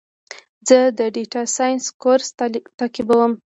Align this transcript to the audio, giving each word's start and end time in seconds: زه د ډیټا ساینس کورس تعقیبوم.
زه 0.67 0.79
د 0.97 0.99
ډیټا 1.15 1.43
ساینس 1.57 1.85
کورس 2.03 2.27
تعقیبوم. 2.79 3.31